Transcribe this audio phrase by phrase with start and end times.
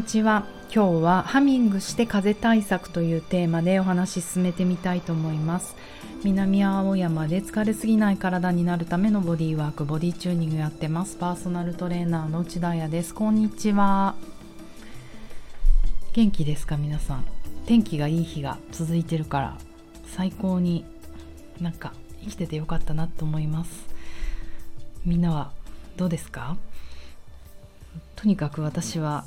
[0.00, 0.46] にちは。
[0.74, 5.76] 今日はハミングして風対策というテーマでお話し進めてみたいと思います。
[6.24, 11.16] 南青山で疲れすぎない体になるためのボディーワークボディチューニングやってます。
[11.16, 13.12] パーソナルトレーナーの内田彩です。
[13.12, 14.14] こんにちは。
[16.14, 17.26] 元気ですか皆さん。
[17.66, 19.58] 天気がいい日が続いてるから
[20.06, 20.86] 最高に
[21.60, 21.92] なんか
[22.22, 23.70] 生きててよかったなと思います。
[25.04, 25.50] みんなは
[25.98, 26.56] どうですか？
[28.16, 29.26] とにかく私は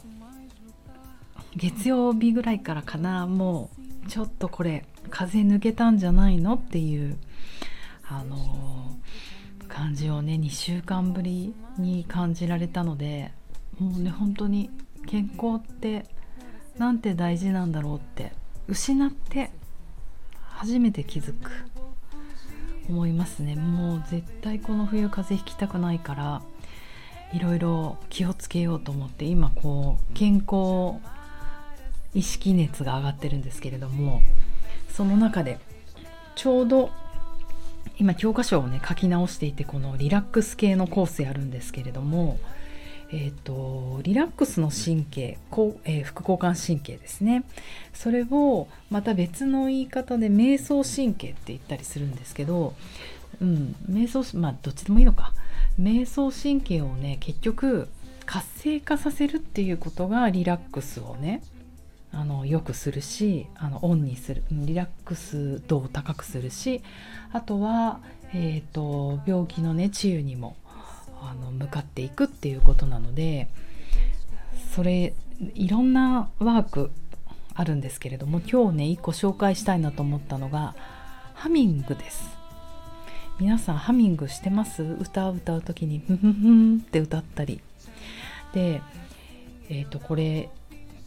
[1.55, 3.69] 月曜日ぐらいからかなも
[4.05, 7.17] うちょっとこれ風抜けたんじゃないのっていう
[8.07, 13.31] あのー、感じをね2週間ぶりに感じられたので
[13.79, 14.69] もうね本当に
[15.07, 16.05] 健康って
[16.77, 18.33] なんて大事なんだろうって
[18.67, 19.51] 失って
[20.41, 21.51] 初めて気づく
[22.89, 23.55] 思いますね。
[23.55, 26.41] もう絶対この冬風邪ひきたくないから
[27.33, 30.99] いろいろ気をつけようと思って今こう健康
[32.13, 34.21] 意識熱が上がってるんですけれども
[34.89, 35.59] その中で
[36.35, 36.91] ちょうど
[37.97, 42.39] 今教科書をね書き直していてこのリラックス系のコースやるんですけれども
[43.15, 47.43] えーと、リラックスの神経こう、えー、副交感神経ですね。
[47.93, 52.73] それをまた別の言い方で瞑想神経って言ったりするんですけど、
[53.39, 55.31] うん、瞑想まあどっちでもいいのか。
[55.79, 57.87] 瞑想神経をね結局
[58.25, 61.43] 活性化させるっていうことがリラックスをね
[62.13, 66.81] あのよくするしあのオンにするリラックス度を高くするし
[67.31, 67.99] あとは、
[68.33, 70.55] えーと病気のね治癒にも
[71.21, 73.47] あの向かっていくっていうことなので
[74.75, 75.13] それ
[75.55, 76.91] いろんなワーク
[77.55, 80.75] あるんですけれども今日ね一個紹介したいなと思ったのが
[81.33, 82.29] ハミングです。
[83.39, 84.83] 皆さんハミングしてます？
[84.83, 87.61] 歌を歌う時にフフフンって歌ったり。
[88.53, 88.81] で
[89.69, 90.49] えっ、ー、とこれ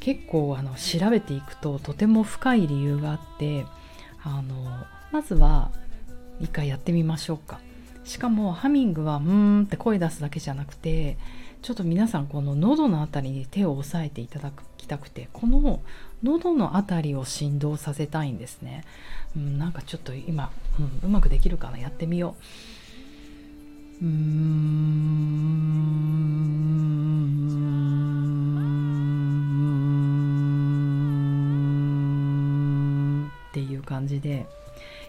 [0.06, 3.66] 結構あの調べていくととても深い理由があって
[4.22, 4.54] あの
[5.10, 5.72] まずは
[6.38, 7.58] 一回やってみましょうか。
[8.04, 9.32] しかもハミングは「うー
[9.62, 11.18] ん」って声出すだけじゃなくて
[11.60, 15.80] ちょっと皆さんこの喉の辺りに手を押さえていただきたくてこの
[16.22, 18.84] 喉の辺りを振動させたいんですね、
[19.36, 21.78] うん、なんかちょっと今、うん、うまくできるかな？
[21.78, 22.36] やってみよ
[24.00, 24.04] う。
[24.04, 24.86] うーん。
[33.96, 34.46] 感じで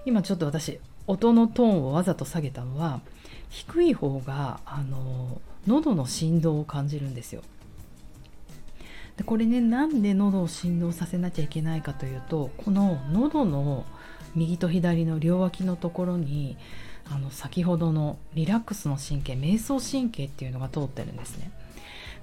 [0.06, 3.02] 今ちょっと私音のトーンをわざと下げたのは
[3.50, 7.42] 低い方があの喉の振動を感じるんですよ。
[9.18, 13.86] でこれねなんで喉を振動させなきゃいけないかというとこの喉の
[14.36, 16.56] 右と左の両脇のところに
[17.10, 21.52] あの先ほどのリラックスの神経瞑想神経っていうのが通ってるんですね。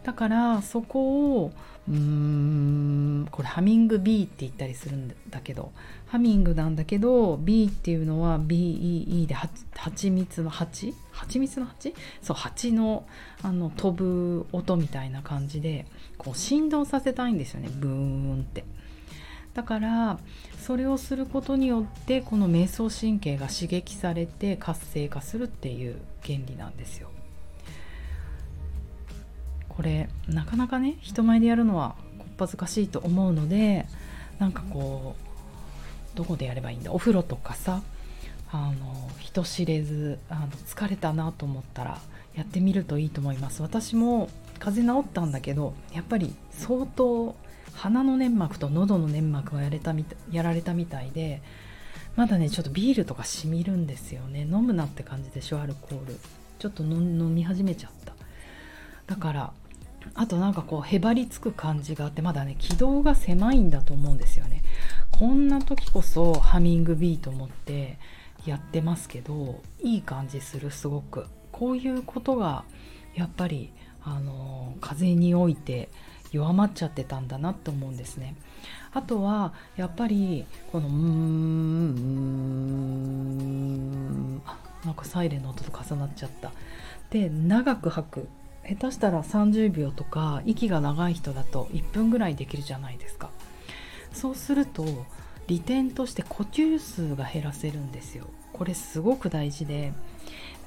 [0.04, 1.52] だからそこを
[1.88, 5.72] うーんこれハミング B って言ったりするんだけど
[6.06, 9.48] ハミングなんだけど B っていうのは BEE では
[9.90, 10.94] ちみつの蜂？
[11.10, 11.94] 蜂蜜の蜂？
[12.22, 13.06] そう蜂の
[13.42, 18.64] あの飛ぶ音みたいな感じでこう振動させたいんですよねブーンって。
[19.54, 20.18] だから
[20.58, 27.08] それをすることによってこの瞑想神経が刺激されて活性化するっていう原理なんですよ。
[29.76, 33.86] これなかなかね人前でやるのはこっぱずかしいと思うので
[34.38, 35.16] なんかこ
[36.14, 37.82] うどこでやればいいんだお風呂とかさ
[38.52, 41.98] あの人知れずあの疲れたなと思ったら
[42.36, 43.62] やってみるといいと思います。
[43.62, 47.34] 私も風邪治ったんだけどやっぱり相当
[47.74, 51.42] 鼻の粘膜と喉の粘膜がやれたみたやられたみたいで
[52.14, 54.42] まだねちょっとビールとかしみるんですよね。
[54.42, 56.18] 飲むなって感じでしょアルコール。
[56.60, 58.14] ちょっと飲み始めちゃった。
[59.06, 59.52] だから
[60.14, 64.62] あとなんかこうへばりつく感じがあってまだね軌道が狭いんだと思うんですよね。
[65.10, 67.98] こんな時こそハミングビート持って
[68.46, 71.26] やってますけどいい感じするすごく。
[71.52, 72.64] こういうことが
[73.14, 73.70] やっぱり
[74.02, 75.88] あの風において
[76.32, 78.34] 弱まっちゃってたんだなって思うんですね。
[78.92, 81.94] あとはやっぱりこのうーん
[84.84, 86.50] なんかサイレンの音と重なっちゃった。
[87.10, 88.28] で長く吐く。
[88.68, 93.30] 下手したら30秒とか息が長い人だと1分ぐらいできるじゃないですか。
[94.12, 94.84] そうすると
[95.46, 98.26] 利点として呼吸数が減らせるんですよ。
[98.52, 99.92] これすごく大事で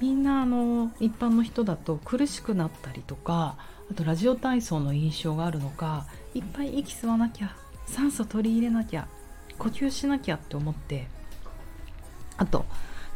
[0.00, 3.56] みんなあの一般の人だと苦しくなったりとか
[3.90, 7.56] あとラジオ体操の印象があるのかいっぱい息吸わなきゃ
[7.86, 9.08] 酸素取り入れなきゃ
[9.58, 11.08] 呼吸しなきゃって思って
[12.36, 12.66] あと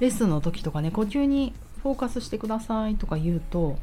[0.01, 1.53] レッスンの時とかね呼吸に
[1.83, 3.77] フォーカスしてくださいとか言うと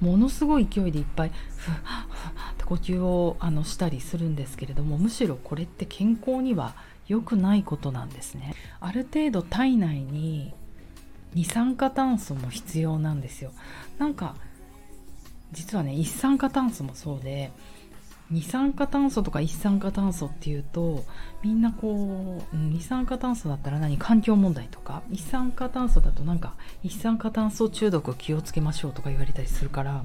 [0.00, 6.74] ものすごい勢いでいっぱいふっふって呼吸をあのしたりするんですけれどもむしろこれって健康には
[7.08, 8.54] 良くないことなんですね。
[8.80, 10.52] ある程度体内に
[11.34, 13.52] 二酸化炭素も必要なんですよ。
[13.98, 14.36] なんか
[15.52, 17.50] 実はね一酸化炭素もそうで
[18.30, 21.04] 二酸化炭素とか一酸化炭素っていうと
[21.42, 23.96] みんなこう二酸化炭素だったら何？
[23.96, 25.02] 環境問題とか。
[25.10, 30.04] 一酸化炭素だとなんか一酸化炭素中毒気をつけましょうとか言われたりするから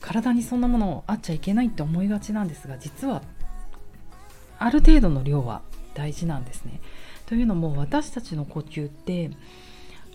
[0.00, 3.22] 体にそんなものあっちゃいけないって思いがちなんですが実は
[4.58, 5.62] ある程度の量は
[5.94, 6.80] 大事なんですね。
[7.26, 9.30] というのも私たちの呼吸って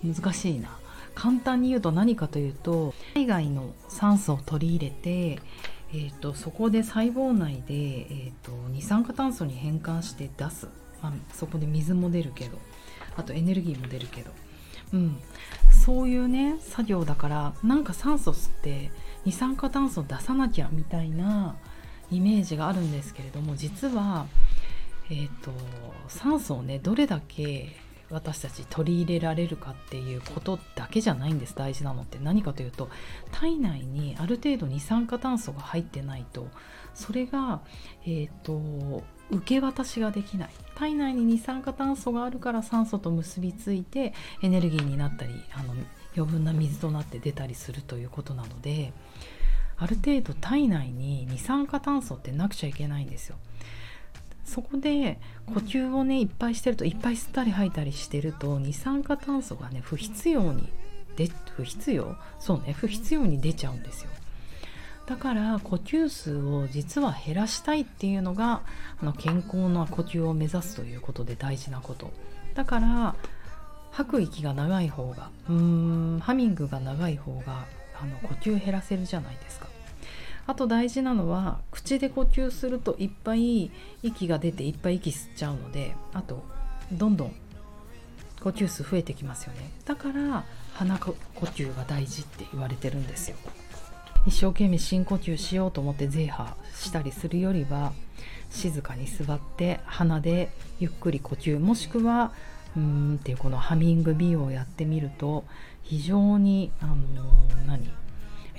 [0.04, 0.78] 難しいな。
[1.16, 5.40] 簡単に言うと何かというと海外の酸素を取り入れて
[5.94, 10.68] えーと、そこで細胞内で、えーと、二酸化炭素に変換して出す、
[11.02, 12.58] まあ、そこで水も出るけど。
[13.18, 14.32] あとエネルギーも出るけど、
[14.94, 15.18] うん、
[15.84, 18.92] そういうね作業だからなんか酸素吸って
[19.26, 21.56] 二酸化炭素出さなきゃみたいな
[22.12, 24.28] イメージがあるんですけれども実は、
[25.10, 25.52] えーと
[26.08, 27.76] 酸素をねどれだけ
[28.10, 32.90] 私たち取り入れられるかっていうことだけじゃないんです大事なのって何かというと
[33.32, 36.48] 体内にある程度二酸化炭素が入ってないと
[36.94, 37.62] それが、
[38.06, 45.74] えーと、受け渡しができない体内に二酸化炭素があるから酸素と結びついてエネルギーになったりあの
[46.16, 48.94] 余分な水となって出たりするということなので
[49.78, 53.36] ある程度体内に二酸化炭素ってなくちゃいけないんですよ。
[54.58, 60.68] そこで呼吸をねいっぱいしてるといっぱい吸ったり吐いたりしてると二酸化炭素がね不必要に
[61.16, 62.16] で不必要？
[62.40, 64.10] そうね不必要に出ちゃうんですよ。
[65.06, 68.62] だから呼吸数を実は減らしたいっていうのが
[69.00, 72.12] あの健康な呼吸を目指すということで大事なこと。
[72.56, 73.14] だから
[73.92, 77.66] 吐く息が長い方がうーんハミングが長い方が
[78.02, 79.67] あの呼吸減らせるじゃないですか。
[80.48, 83.70] あと大事なのは口で呼吸するといっぱい
[84.02, 86.44] 息が出ていっぱい息吸っちゃうのであと
[86.92, 87.36] どんどん
[88.42, 89.72] 呼吸数増えてきますよね。
[89.86, 93.38] だから鼻呼吸が大事って言われてるんですよ。
[94.26, 97.94] 一生懸命深呼吸しようと思ってゼーハーしたりするよりは
[98.50, 102.32] 静かに座って鼻でゆっくり呼吸もしくは
[102.76, 105.46] うーんっていうこのハミングビーをやってみると
[105.84, 106.96] 非常にあの、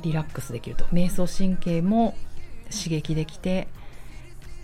[0.02, 0.84] リラックスできると。
[0.86, 2.14] 瞑想神経も
[2.70, 3.68] 刺激できて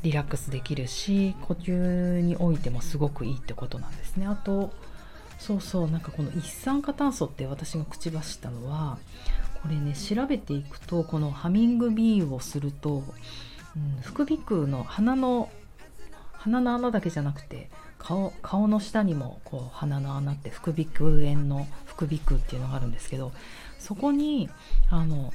[0.02, 4.26] リラックスできるし呼吸においてもすごくいいってことなんですね。
[4.26, 4.72] あと
[5.38, 8.98] そうそうなんかこの一酸化炭素って私が口走ったのは
[9.62, 13.02] これね調べていくとこのハミングビーをすると、
[13.76, 15.50] うん、副鼻腔の鼻の
[16.32, 17.70] 鼻の穴だけじゃなくて
[18.05, 23.33] 顔顔の下にもこう鼻の穴って副鼻腔炎の副鼻腔っていうのがあるんですけど
[23.79, 24.51] そこに
[24.91, 25.33] あの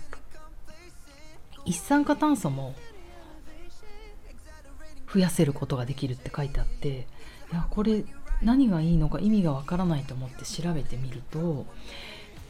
[1.66, 2.76] 一酸化炭素も
[5.12, 7.08] 増やせることができるって書いてあって
[7.52, 8.06] いやこれ
[8.44, 11.66] 何がいいのか意味がわからないと思って調べてみると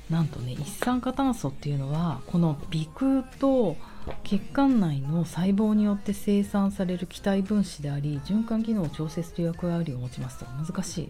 [0.10, 2.86] なんとね一酸化炭素っていうのはこの鼻
[3.22, 3.78] 腔と
[4.24, 10.46] 血管内の細胞によって生産される気体分子であり循環機能を調節という役割を持ちますと。
[10.46, 11.10] 難しい。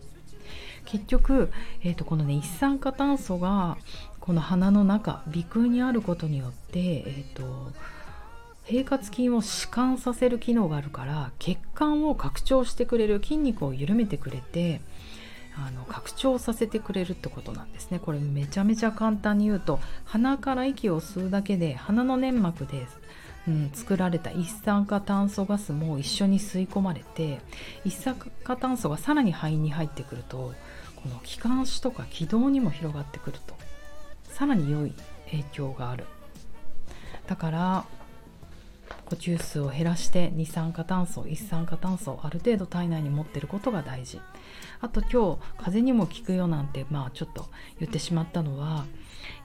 [0.86, 1.52] 結局、
[1.84, 3.78] えー、とこのね一酸化炭素が
[4.20, 7.72] この鼻の中鼻腔にあることによって、えーと、
[8.64, 14.82] 平滑筋を弛緩させる機能があるから血管を拡張してくれる筋肉を緩めてくれて
[15.68, 18.00] あの拡張させてくれるってことなんですね。
[18.00, 22.88] これめちゃめちゃ簡単に言うと鼻から息を吸うだけで鼻の粘膜で、
[23.48, 27.40] うん、作られた一酸化炭素ガスも一緒に吸い込まれて
[27.84, 30.54] 一酸化炭素がさらに肺に入ってくると
[30.96, 33.56] この気管支とか気道にも広がってくると。
[34.24, 34.94] さらに良い
[35.32, 36.06] 影響がある。
[37.28, 37.86] だから
[39.06, 44.22] 呼吸数を減らして二酸化炭素一酸化炭素をある程度体内に持ってることが大事。
[44.82, 47.48] あと今日風邪にも効くよなんてまあちょっと
[47.80, 48.86] 言ってしまったのは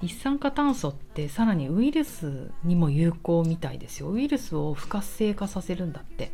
[0.00, 4.10] 一酸化炭素ってさらにウイルスにも有効みたいですよ。
[4.10, 6.32] ウイルスを不活性化させるんだって。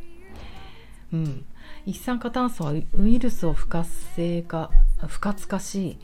[1.12, 1.44] うん。
[1.86, 4.70] 一酸化炭素はウイルスを不活性化
[5.06, 5.98] 不活化し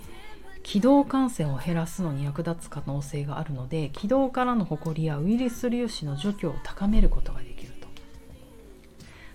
[0.67, 7.87] 気道感染を減らすのに役立つ可能性があるので気道からのホコリやウイルス粒子の除去を高めることができると。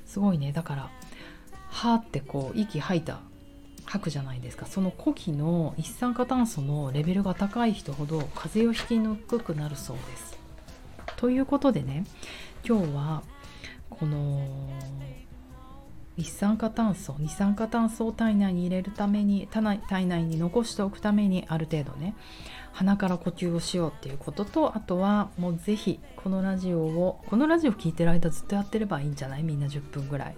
[0.06, 0.52] すごいね。
[0.52, 0.92] だから
[1.70, 3.22] はーってこう息吐いた
[3.86, 4.66] 吐くじゃないですか。
[4.66, 10.38] その呼気の一酸化炭素のレベルが高い人ほど風邪をひきにくくなるそうです。
[11.16, 12.04] ということでね
[12.68, 13.24] 今日は
[13.90, 14.46] この
[16.18, 22.16] 一酸化炭素二酸化炭素を体内に入れるために体内に残しておくためにある程度ね
[22.74, 29.44] 鼻から呼吸をしようっていうこととあとはもうぜひこのラジオをこのラジオ聴いてる間ずっとやってればいいんじゃない？
[29.44, 30.36] みんな10分ぐらい。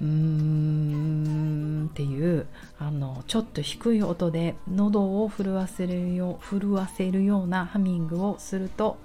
[0.00, 2.46] うーんっていう
[2.78, 8.98] あのちょっと低い音で喉を震わせるよう震わせるようなハミングをすると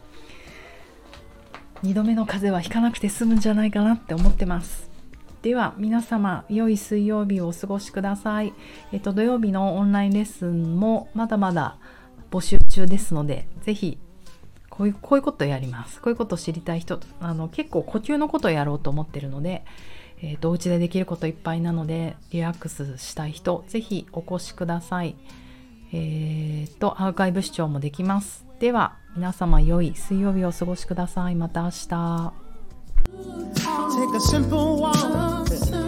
[1.83, 4.86] 2度目の風邪はひかなくて済むんじゃないかなって思ってます。
[5.47, 8.53] では皆様良い水曜日をお過ごしください
[8.91, 11.77] えっと土曜日のオンラインレッスンもまだまだ
[12.29, 13.97] 募集中ですのでぜひ
[14.69, 19.63] こういうこういうことやりますこういうことを知りたい人あの結構呼吸のことをやろうと思ってるので
[20.19, 25.15] えーと、お家でできることいっぱいなのでリラックスしたい人ぜひお越しください。
[25.93, 28.43] えー、とアーカイブ視聴もできます。
[28.59, 31.35] では皆様良い水曜日をお過ごしください。
[31.35, 32.46] また明日。
[33.05, 35.86] Take a simple walk.